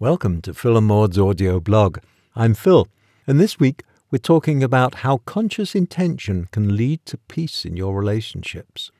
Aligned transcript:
Welcome 0.00 0.40
to 0.42 0.54
Phil 0.54 0.78
and 0.78 0.86
Maude's 0.86 1.18
audio 1.18 1.60
blog. 1.60 1.98
I'm 2.34 2.54
Phil, 2.54 2.88
and 3.26 3.38
this 3.38 3.60
week 3.60 3.82
we're 4.10 4.16
talking 4.16 4.62
about 4.62 4.94
how 5.04 5.18
conscious 5.26 5.74
intention 5.74 6.48
can 6.52 6.74
lead 6.74 7.04
to 7.04 7.18
peace 7.18 7.66
in 7.66 7.76
your 7.76 7.94
relationships. 7.94 8.90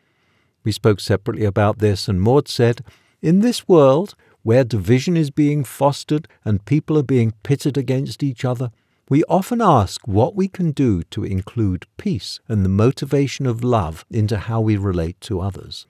We 0.62 0.72
spoke 0.72 1.00
separately 1.00 1.46
about 1.46 1.78
this, 1.78 2.06
and 2.06 2.20
Maude 2.20 2.48
said, 2.48 2.82
In 3.22 3.40
this 3.40 3.66
world, 3.66 4.14
where 4.42 4.62
division 4.62 5.16
is 5.16 5.30
being 5.30 5.64
fostered 5.64 6.28
and 6.44 6.66
people 6.66 6.98
are 6.98 7.02
being 7.02 7.32
pitted 7.44 7.78
against 7.78 8.22
each 8.22 8.44
other, 8.44 8.70
we 9.08 9.24
often 9.24 9.62
ask 9.62 10.06
what 10.06 10.36
we 10.36 10.48
can 10.48 10.70
do 10.70 11.02
to 11.04 11.24
include 11.24 11.86
peace 11.96 12.40
and 12.46 12.62
the 12.62 12.68
motivation 12.68 13.46
of 13.46 13.64
love 13.64 14.04
into 14.10 14.36
how 14.36 14.60
we 14.60 14.76
relate 14.76 15.18
to 15.22 15.40
others. 15.40 15.86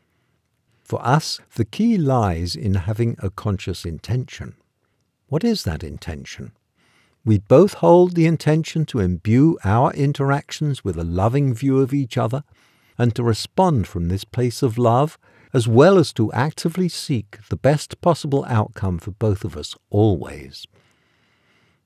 For 0.85 1.05
us, 1.05 1.41
the 1.57 1.65
key 1.65 1.99
lies 1.99 2.55
in 2.55 2.75
having 2.75 3.17
a 3.19 3.29
conscious 3.29 3.85
intention. 3.85 4.55
What 5.31 5.45
is 5.45 5.63
that 5.63 5.85
intention? 5.85 6.51
We 7.25 7.39
both 7.39 7.75
hold 7.75 8.17
the 8.17 8.27
intention 8.27 8.85
to 8.87 8.99
imbue 8.99 9.59
our 9.63 9.93
interactions 9.93 10.83
with 10.83 10.99
a 10.99 11.05
loving 11.05 11.55
view 11.55 11.79
of 11.79 11.95
each 11.95 12.19
other 12.19 12.43
and 12.99 13.15
to 13.15 13.23
respond 13.23 13.87
from 13.87 14.09
this 14.09 14.25
place 14.25 14.61
of 14.61 14.77
love, 14.77 15.19
as 15.55 15.69
well 15.69 15.99
as 15.99 16.13
to 16.15 16.33
actively 16.33 16.89
seek 16.89 17.39
the 17.49 17.57
best 17.57 18.01
possible 18.01 18.45
outcome 18.49 18.99
for 18.99 19.13
both 19.13 19.45
of 19.45 19.57
us 19.57 19.77
always. 19.89 20.67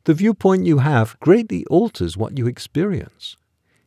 The 0.05 0.15
viewpoint 0.15 0.65
you 0.65 0.79
have 0.79 1.21
greatly 1.21 1.67
alters 1.67 2.17
what 2.17 2.39
you 2.39 2.47
experience. 2.47 3.37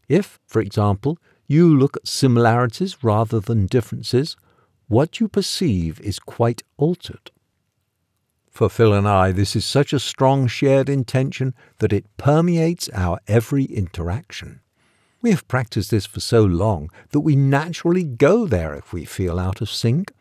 If, 0.07 0.39
for 0.45 0.61
example, 0.61 1.17
you 1.47 1.75
look 1.75 1.97
at 1.97 2.07
similarities 2.07 3.03
rather 3.03 3.39
than 3.39 3.65
differences, 3.65 4.37
what 4.87 5.19
you 5.19 5.27
perceive 5.27 5.99
is 6.01 6.19
quite 6.19 6.61
altered. 6.77 7.31
For 8.57 8.69
Phil 8.69 8.91
and 8.91 9.07
I, 9.07 9.31
this 9.33 9.55
is 9.55 9.67
such 9.67 9.93
a 9.93 9.99
strong 9.99 10.47
shared 10.47 10.89
intention 10.89 11.53
that 11.77 11.93
it 11.93 12.17
permeates 12.17 12.89
our 12.91 13.19
every 13.27 13.65
interaction. 13.65 14.61
We 15.21 15.29
have 15.29 15.47
practiced 15.47 15.91
this 15.91 16.07
for 16.07 16.21
so 16.21 16.43
long 16.43 16.89
that 17.11 17.19
we 17.19 17.35
naturally 17.35 18.03
go 18.03 18.47
there 18.47 18.73
if 18.73 18.91
we 18.91 19.05
feel 19.05 19.37
out 19.37 19.61
of 19.61 19.69
sync. 19.69 20.11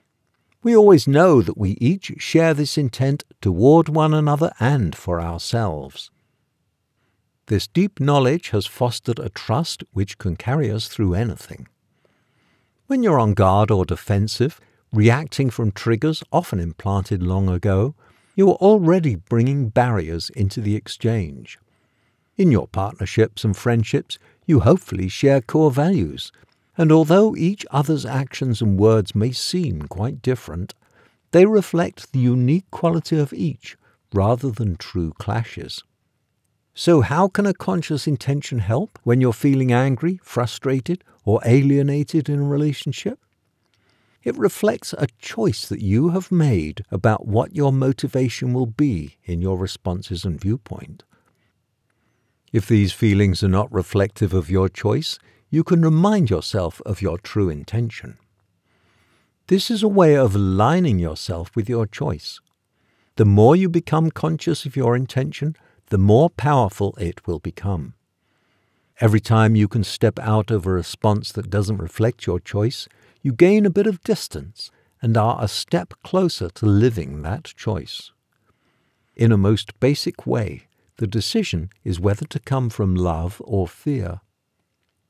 We 0.62 0.76
always 0.76 1.08
know 1.08 1.40
that 1.40 1.56
we 1.56 1.78
each 1.80 2.12
share 2.18 2.52
this 2.52 2.76
intent 2.76 3.24
toward 3.40 3.88
one 3.88 4.12
another 4.12 4.52
and 4.60 4.94
for 4.94 5.18
ourselves. 5.18 6.10
This 7.46 7.66
deep 7.66 7.98
knowledge 7.98 8.50
has 8.50 8.66
fostered 8.66 9.18
a 9.18 9.30
trust 9.30 9.82
which 9.94 10.18
can 10.18 10.36
carry 10.36 10.70
us 10.70 10.88
through 10.88 11.14
anything. 11.14 11.68
When 12.86 13.02
you're 13.02 13.18
on 13.18 13.32
guard 13.32 13.70
or 13.70 13.86
defensive, 13.86 14.60
reacting 14.92 15.48
from 15.48 15.72
triggers 15.72 16.22
often 16.30 16.60
implanted 16.60 17.22
long 17.22 17.48
ago, 17.48 17.94
you 18.36 18.50
are 18.50 18.56
already 18.56 19.16
bringing 19.16 19.70
barriers 19.70 20.30
into 20.30 20.60
the 20.60 20.76
exchange. 20.76 21.58
In 22.36 22.52
your 22.52 22.68
partnerships 22.68 23.44
and 23.44 23.56
friendships, 23.56 24.18
you 24.46 24.60
hopefully 24.60 25.08
share 25.08 25.40
core 25.40 25.70
values, 25.70 26.30
and 26.76 26.92
although 26.92 27.34
each 27.34 27.64
other's 27.70 28.04
actions 28.04 28.60
and 28.60 28.78
words 28.78 29.14
may 29.14 29.32
seem 29.32 29.82
quite 29.82 30.20
different, 30.20 30.74
they 31.32 31.46
reflect 31.46 32.12
the 32.12 32.18
unique 32.18 32.70
quality 32.70 33.18
of 33.18 33.32
each 33.32 33.76
rather 34.12 34.50
than 34.50 34.76
true 34.76 35.12
clashes. 35.18 35.82
So, 36.74 37.00
how 37.00 37.28
can 37.28 37.46
a 37.46 37.54
conscious 37.54 38.06
intention 38.06 38.58
help 38.58 38.98
when 39.02 39.22
you're 39.22 39.32
feeling 39.32 39.72
angry, 39.72 40.20
frustrated, 40.22 41.02
or 41.24 41.40
alienated 41.46 42.28
in 42.28 42.40
a 42.40 42.44
relationship? 42.44 43.18
It 44.26 44.36
reflects 44.36 44.92
a 44.92 45.06
choice 45.20 45.68
that 45.68 45.80
you 45.80 46.08
have 46.08 46.32
made 46.32 46.84
about 46.90 47.28
what 47.28 47.54
your 47.54 47.72
motivation 47.72 48.52
will 48.52 48.66
be 48.66 49.18
in 49.22 49.40
your 49.40 49.56
responses 49.56 50.24
and 50.24 50.40
viewpoint. 50.40 51.04
If 52.52 52.66
these 52.66 52.92
feelings 52.92 53.44
are 53.44 53.48
not 53.48 53.72
reflective 53.72 54.34
of 54.34 54.50
your 54.50 54.68
choice, 54.68 55.20
you 55.48 55.62
can 55.62 55.80
remind 55.80 56.28
yourself 56.28 56.82
of 56.84 57.00
your 57.00 57.18
true 57.18 57.48
intention. 57.48 58.18
This 59.46 59.70
is 59.70 59.84
a 59.84 59.96
way 60.00 60.16
of 60.16 60.34
aligning 60.34 60.98
yourself 60.98 61.54
with 61.54 61.68
your 61.68 61.86
choice. 61.86 62.40
The 63.14 63.24
more 63.24 63.54
you 63.54 63.68
become 63.68 64.10
conscious 64.10 64.66
of 64.66 64.74
your 64.74 64.96
intention, 64.96 65.54
the 65.90 65.98
more 65.98 66.30
powerful 66.30 66.96
it 66.96 67.24
will 67.28 67.38
become. 67.38 67.94
Every 69.00 69.20
time 69.20 69.54
you 69.54 69.68
can 69.68 69.84
step 69.84 70.18
out 70.18 70.50
of 70.50 70.66
a 70.66 70.70
response 70.72 71.30
that 71.30 71.48
doesn't 71.48 71.78
reflect 71.78 72.26
your 72.26 72.40
choice, 72.40 72.88
you 73.26 73.32
gain 73.32 73.66
a 73.66 73.70
bit 73.70 73.88
of 73.88 74.04
distance 74.04 74.70
and 75.02 75.16
are 75.16 75.42
a 75.42 75.48
step 75.48 75.94
closer 76.04 76.48
to 76.48 76.64
living 76.64 77.22
that 77.22 77.42
choice. 77.56 78.12
In 79.16 79.32
a 79.32 79.36
most 79.36 79.80
basic 79.80 80.28
way, 80.28 80.68
the 80.98 81.08
decision 81.08 81.70
is 81.82 81.98
whether 81.98 82.24
to 82.26 82.38
come 82.38 82.70
from 82.70 82.94
love 82.94 83.42
or 83.44 83.66
fear. 83.66 84.20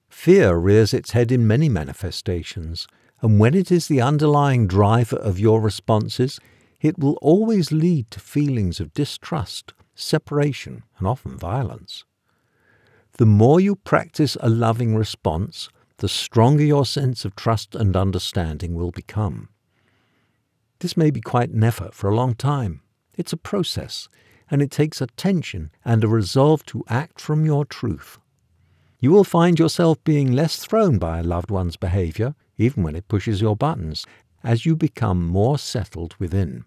Fear 0.09 0.57
rears 0.57 0.95
its 0.95 1.11
head 1.11 1.31
in 1.31 1.47
many 1.47 1.69
manifestations, 1.69 2.89
and 3.21 3.39
when 3.39 3.53
it 3.55 3.71
is 3.71 3.87
the 3.87 4.01
underlying 4.01 4.67
driver 4.67 5.17
of 5.17 5.39
your 5.39 5.61
responses, 5.61 6.41
it 6.81 6.99
will 6.99 7.19
always 7.21 7.71
lead 7.71 8.11
to 8.13 8.19
feelings 8.19 8.81
of 8.81 8.95
distrust, 8.95 9.75
separation, 9.95 10.85
and 10.99 11.07
often 11.07 11.37
violence. 11.37 12.07
The 13.19 13.27
more 13.27 13.61
you 13.61 13.77
practice 13.77 14.39
a 14.41 14.49
loving 14.49 14.97
response, 14.97 15.69
the 15.99 16.09
stronger 16.09 16.65
your 16.65 16.85
sense 16.85 17.25
of 17.25 17.35
trust 17.35 17.75
and 17.75 17.97
understanding 17.97 18.75
will 18.75 18.91
become. 18.91 19.49
This 20.81 20.97
may 20.97 21.11
be 21.11 21.21
quite 21.21 21.51
an 21.51 21.65
effort 21.65 21.95
for 21.95 22.11
a 22.11 22.15
long 22.15 22.35
time. 22.35 22.83
It's 23.17 23.33
a 23.33 23.39
process, 23.39 24.09
and 24.51 24.61
it 24.61 24.71
takes 24.71 25.01
attention 25.01 25.71
and 25.85 26.05
a 26.05 26.09
resolve 26.09 26.67
to 26.67 26.85
act 26.89 27.21
from 27.21 27.47
your 27.47 27.65
truth. 27.65 28.19
You 29.01 29.11
will 29.11 29.25
find 29.25 29.59
yourself 29.59 30.03
being 30.05 30.33
less 30.33 30.57
thrown 30.59 30.99
by 30.99 31.19
a 31.19 31.23
loved 31.23 31.51
one's 31.51 31.77
behavior, 31.77 32.35
even 32.59 32.83
when 32.83 32.97
it 32.97 33.09
pushes 33.09 33.41
your 33.41 33.57
buttons, 33.57 34.07
as 34.45 34.67
you 34.67 34.77
become 34.77 35.27
more 35.27 35.59
settled 35.59 36.15
within. 36.19 36.65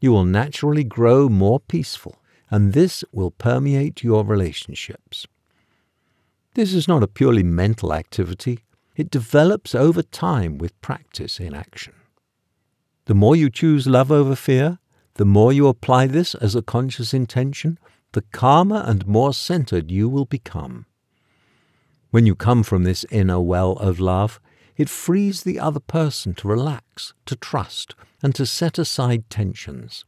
You 0.00 0.12
will 0.12 0.24
naturally 0.24 0.84
grow 0.84 1.28
more 1.28 1.60
peaceful, 1.60 2.22
and 2.50 2.72
this 2.72 3.04
will 3.12 3.30
permeate 3.30 4.02
your 4.02 4.24
relationships. 4.24 5.26
This 6.54 6.74
is 6.74 6.88
not 6.88 7.02
a 7.02 7.08
purely 7.08 7.44
mental 7.44 7.94
activity. 7.94 8.64
It 8.96 9.10
develops 9.10 9.74
over 9.74 10.02
time 10.02 10.58
with 10.58 10.80
practice 10.80 11.38
in 11.38 11.54
action. 11.54 11.94
The 13.04 13.14
more 13.14 13.36
you 13.36 13.50
choose 13.50 13.86
love 13.86 14.10
over 14.10 14.34
fear, 14.34 14.78
the 15.14 15.24
more 15.24 15.52
you 15.52 15.68
apply 15.68 16.06
this 16.06 16.34
as 16.34 16.56
a 16.56 16.62
conscious 16.62 17.14
intention, 17.14 17.78
the 18.12 18.22
calmer 18.32 18.82
and 18.84 19.06
more 19.06 19.32
centered 19.32 19.92
you 19.92 20.08
will 20.08 20.24
become. 20.24 20.86
When 22.10 22.26
you 22.26 22.34
come 22.34 22.64
from 22.64 22.82
this 22.82 23.06
inner 23.10 23.40
well 23.40 23.72
of 23.72 24.00
love, 24.00 24.40
it 24.76 24.88
frees 24.88 25.42
the 25.42 25.60
other 25.60 25.78
person 25.78 26.34
to 26.34 26.48
relax, 26.48 27.14
to 27.26 27.36
trust, 27.36 27.94
and 28.22 28.34
to 28.34 28.44
set 28.44 28.78
aside 28.78 29.30
tensions. 29.30 30.04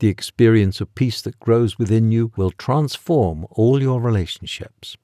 The 0.00 0.08
experience 0.08 0.80
of 0.80 0.94
peace 0.96 1.22
that 1.22 1.38
grows 1.38 1.78
within 1.78 2.10
you 2.10 2.32
will 2.36 2.50
transform 2.50 3.46
all 3.50 3.80
your 3.80 4.00
relationships. 4.00 4.96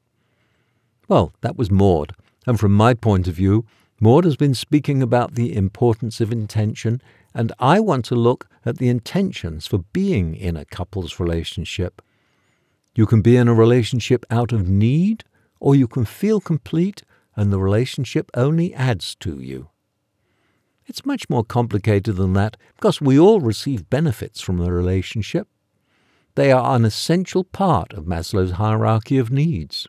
Well, 1.11 1.35
that 1.41 1.57
was 1.57 1.73
Maude. 1.73 2.15
And 2.47 2.61
from 2.61 2.71
my 2.71 2.95
point 2.95 3.27
of 3.27 3.35
view, 3.35 3.67
Maude 4.01 4.25
has 4.25 4.37
been 4.37 4.55
speaking 4.55 5.03
about 5.03 5.35
the 5.35 5.57
importance 5.57 6.21
of 6.21 6.31
intention, 6.31 7.03
and 7.35 7.53
I 7.59 7.81
want 7.81 8.05
to 8.07 8.15
look 8.15 8.47
at 8.65 8.79
the 8.79 8.89
intentions 8.89 9.67
for 9.67 9.79
being 9.93 10.37
in 10.37 10.57
a 10.57 10.65
couple's 10.65 11.19
relationship. 11.19 12.01
You 12.95 13.07
can 13.07 13.23
be 13.23 13.37
in 13.37 13.49
a 13.49 13.55
relationship 13.55 14.25
out 14.31 14.53
of 14.53 14.69
need, 14.69 15.25
or 15.59 15.75
you 15.75 15.89
can 15.89 16.05
feel 16.05 16.41
complete 16.41 17.03
and 17.35 17.53
the 17.53 17.59
relationship 17.59 18.31
only 18.35 18.73
adds 18.73 19.17
to 19.17 19.41
you. 19.41 19.69
It's 20.87 21.05
much 21.05 21.29
more 21.29 21.45
complicated 21.45 22.17
than 22.17 22.35
that 22.35 22.57
because 22.77 23.01
we 23.01 23.19
all 23.19 23.41
receive 23.41 23.91
benefits 23.91 24.41
from 24.41 24.59
the 24.59 24.71
relationship. 24.71 25.49
They 26.37 26.53
are 26.53 26.77
an 26.77 26.85
essential 26.85 27.43
part 27.43 27.93
of 27.95 28.05
Maslow's 28.05 28.53
hierarchy 28.53 29.19
of 29.19 29.33
needs. 29.33 29.89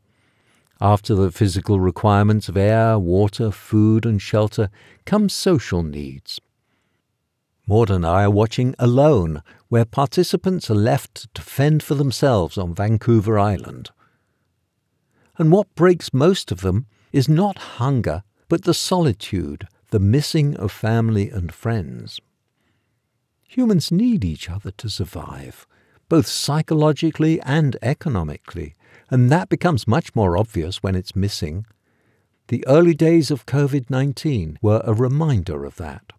After 0.84 1.14
the 1.14 1.32
physical 1.32 1.80
requirements 1.80 2.50
of 2.50 2.58
air, 2.58 2.98
water, 2.98 3.52
food, 3.52 4.04
and 4.04 4.20
shelter 4.20 4.72
come 5.06 5.30
social 5.30 5.84
needs. 5.84 6.42
Maude 7.68 7.92
and 7.92 8.04
I 8.04 8.24
are 8.24 8.32
watching 8.32 8.74
Alone, 8.80 9.44
where 9.70 9.86
participants 9.86 10.72
are 10.72 10.76
left 10.76 11.32
to 11.36 11.44
fend 11.44 11.84
for 11.84 11.94
themselves 11.94 12.58
on 12.58 12.74
Vancouver 12.74 13.38
Island. 13.38 13.92
And 15.38 15.52
what 15.52 15.74
breaks 15.76 16.16
most 16.16 16.52
of 16.52 16.62
them 16.62 16.88
is 17.12 17.30
not 17.30 17.78
hunger, 17.78 18.24
but 18.50 18.64
the 18.64 18.74
solitude, 18.74 19.68
the 19.92 20.00
missing 20.00 20.56
of 20.58 20.72
family 20.72 21.30
and 21.30 21.54
friends. 21.54 22.20
Humans 23.48 23.92
need 23.92 24.26
each 24.26 24.50
other 24.50 24.72
to 24.72 24.90
survive, 24.90 25.68
both 26.10 26.26
psychologically 26.26 27.40
and 27.42 27.78
economically, 27.84 28.76
and 29.12 29.30
that 29.30 29.50
becomes 29.50 29.88
much 29.88 30.16
more 30.16 30.38
obvious 30.38 30.82
when 30.82 30.96
it's 30.96 31.16
missing. 31.16 31.66
The 32.48 32.66
early 32.66 32.94
days 32.94 33.30
of 33.30 33.46
COVID 33.46 33.90
19 33.90 34.58
were 34.62 34.82
a 34.86 34.94
reminder 34.94 35.66
of 35.66 35.76
that. 35.76 36.14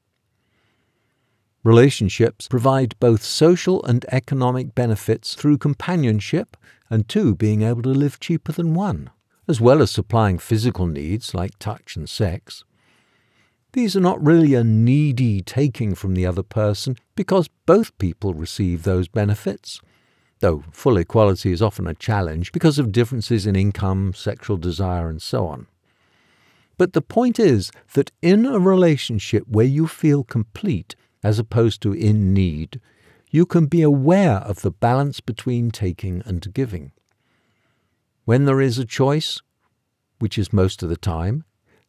Relationships 1.64 2.48
provide 2.48 2.98
both 3.00 3.22
social 3.22 3.82
and 3.84 4.04
economic 4.10 4.74
benefits 4.74 5.34
through 5.34 5.58
companionship 5.58 6.56
and 6.90 7.08
two 7.08 7.34
being 7.34 7.62
able 7.62 7.82
to 7.82 7.88
live 7.88 8.20
cheaper 8.20 8.52
than 8.52 8.74
one, 8.74 9.10
as 9.48 9.60
well 9.60 9.80
as 9.80 9.90
supplying 9.90 10.38
physical 10.38 10.86
needs 10.86 11.34
like 11.34 11.58
touch 11.58 11.96
and 11.96 12.08
sex. 12.08 12.64
These 13.72 13.96
are 13.96 14.00
not 14.00 14.22
really 14.22 14.54
a 14.54 14.64
needy 14.64 15.40
taking 15.40 15.94
from 15.94 16.14
the 16.14 16.26
other 16.26 16.42
person 16.42 16.96
because 17.14 17.48
both 17.64 17.96
people 17.96 18.34
receive 18.34 18.82
those 18.82 19.08
benefits, 19.08 19.80
though 20.42 20.64
full 20.72 20.96
equality 20.96 21.52
is 21.52 21.62
often 21.62 21.86
a 21.86 21.94
challenge 21.94 22.52
because 22.52 22.78
of 22.78 22.92
differences 22.92 23.46
in 23.46 23.56
income, 23.56 24.12
sexual 24.12 24.56
desire, 24.56 25.08
and 25.08 25.22
so 25.22 25.46
on. 25.46 25.66
But 26.76 26.92
the 26.92 27.00
point 27.00 27.38
is 27.38 27.70
that 27.94 28.10
in 28.20 28.44
a 28.44 28.58
relationship 28.58 29.44
where 29.46 29.64
you 29.64 29.86
feel 29.86 30.24
complete, 30.24 30.96
as 31.22 31.38
opposed 31.38 31.80
to 31.82 31.92
in 31.92 32.34
need, 32.34 32.80
you 33.30 33.46
can 33.46 33.66
be 33.66 33.82
aware 33.82 34.38
of 34.38 34.62
the 34.62 34.72
balance 34.72 35.20
between 35.20 35.70
taking 35.70 36.22
and 36.26 36.52
giving. 36.52 36.90
When 38.24 38.44
there 38.44 38.60
is 38.60 38.78
a 38.78 38.84
choice, 38.84 39.40
which 40.18 40.36
is 40.36 40.52
most 40.52 40.82
of 40.82 40.88
the 40.88 40.96
time, 40.96 41.44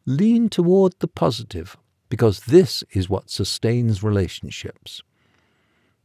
lean 0.06 0.48
toward 0.48 0.94
the 1.00 1.08
positive, 1.08 1.76
because 2.08 2.40
this 2.40 2.84
is 2.92 3.10
what 3.10 3.30
sustains 3.30 4.04
relationships. 4.04 5.02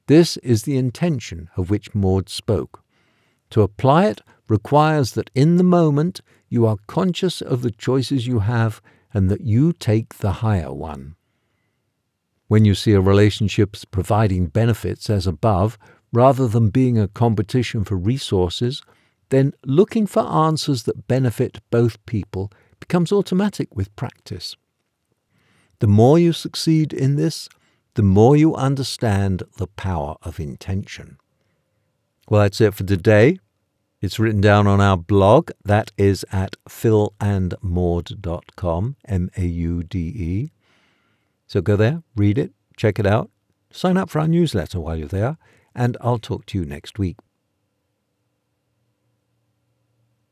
This 0.10 0.38
is 0.38 0.64
the 0.64 0.76
intention 0.76 1.52
of 1.56 1.70
which 1.70 1.94
Maude 1.94 2.30
spoke. 2.30 2.84
To 3.52 3.62
apply 3.62 4.08
it 4.08 4.22
requires 4.48 5.12
that 5.12 5.30
in 5.36 5.58
the 5.58 5.64
moment 5.64 6.22
you 6.50 6.66
are 6.66 6.78
conscious 6.88 7.42
of 7.44 7.62
the 7.62 7.70
choices 7.70 8.26
you 8.26 8.40
have 8.40 8.82
and 9.14 9.30
that 9.30 9.42
you 9.42 9.72
take 9.72 10.16
the 10.16 10.32
higher 10.42 10.74
one. 10.74 11.14
When 12.48 12.66
you 12.66 12.74
see 12.74 12.94
a 12.94 13.00
relationship 13.00 13.78
providing 13.92 14.48
benefits 14.48 15.12
as 15.12 15.28
above, 15.28 15.78
rather 16.12 16.48
than 16.48 16.72
being 16.72 16.98
a 16.98 17.08
competition 17.08 17.84
for 17.84 17.96
resources, 17.96 18.82
then 19.30 19.54
looking 19.64 20.08
for 20.08 20.24
answers 20.24 20.84
that 20.84 21.08
benefit 21.08 21.60
both 21.70 22.04
people 22.08 22.52
becomes 22.80 23.12
automatic 23.12 23.76
with 23.76 23.96
practice. 23.96 24.56
The 25.82 25.88
more 25.88 26.18
you 26.18 26.34
succeed 26.34 26.94
in 26.94 27.16
this, 27.16 27.48
the 28.00 28.04
more 28.04 28.36
you 28.38 28.56
understand 28.56 29.44
the 29.58 29.68
power 29.68 30.16
of 30.22 30.40
intention. 30.40 31.18
Well, 32.30 32.44
that's 32.44 32.62
it 32.62 32.74
for 32.74 32.86
today. 32.86 33.40
It's 34.00 34.18
written 34.18 34.40
down 34.40 34.68
on 34.68 34.80
our 34.80 34.96
blog. 34.96 35.52
That 35.66 35.92
is 35.98 36.26
at 36.32 36.56
philandmaude.com, 36.70 38.96
M 39.06 39.30
A 39.36 39.46
U 39.46 39.84
D 39.84 40.00
E. 40.00 40.52
So 41.46 41.60
go 41.60 41.76
there, 41.76 42.02
read 42.16 42.38
it, 42.38 42.54
check 42.78 43.00
it 43.00 43.06
out, 43.06 43.30
sign 43.70 43.98
up 43.98 44.10
for 44.10 44.22
our 44.22 44.30
newsletter 44.30 44.80
while 44.80 44.96
you're 44.96 45.10
there, 45.10 45.38
and 45.76 45.98
I'll 46.00 46.20
talk 46.20 46.46
to 46.46 46.58
you 46.58 46.64
next 46.64 47.00
week. 47.00 47.18